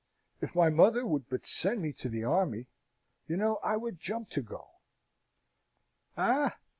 If 0.41 0.55
my 0.55 0.71
mother 0.71 1.05
would 1.05 1.29
but 1.29 1.45
send 1.45 1.79
me 1.83 1.93
to 1.93 2.09
the 2.09 2.23
army, 2.23 2.65
you 3.27 3.37
know 3.37 3.59
I 3.63 3.77
would 3.77 3.99
jump 3.99 4.31
to 4.31 4.41
go." 4.41 4.67
"Eh! 6.17 6.49